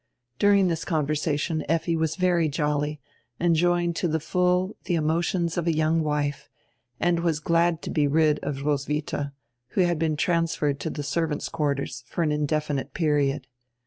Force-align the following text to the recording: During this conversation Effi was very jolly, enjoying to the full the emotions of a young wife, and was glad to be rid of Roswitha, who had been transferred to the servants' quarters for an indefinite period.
During 0.39 0.67
this 0.67 0.83
conversation 0.83 1.63
Effi 1.69 1.95
was 1.95 2.15
very 2.15 2.49
jolly, 2.49 2.99
enjoying 3.39 3.93
to 3.93 4.07
the 4.07 4.19
full 4.19 4.75
the 4.85 4.95
emotions 4.95 5.57
of 5.59 5.67
a 5.67 5.75
young 5.75 6.01
wife, 6.01 6.49
and 6.99 7.19
was 7.19 7.39
glad 7.39 7.83
to 7.83 7.91
be 7.91 8.07
rid 8.07 8.39
of 8.39 8.63
Roswitha, 8.65 9.31
who 9.77 9.81
had 9.81 9.99
been 9.99 10.17
transferred 10.17 10.79
to 10.79 10.89
the 10.89 11.03
servants' 11.03 11.49
quarters 11.49 12.03
for 12.07 12.23
an 12.23 12.31
indefinite 12.31 12.95
period. 12.95 13.45